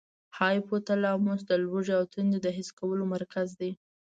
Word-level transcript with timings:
هایپو 0.37 0.75
تلاموس 0.87 1.41
د 1.49 1.51
لوږې 1.63 1.93
او 1.99 2.03
تندې 2.13 2.37
د 2.41 2.47
حس 2.57 2.69
کولو 2.79 3.03
مرکز 3.15 3.47
دی. 3.59 3.71